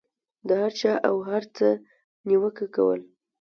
[0.47, 1.67] د هر چا او هر څه
[2.27, 2.99] نیوکه کول.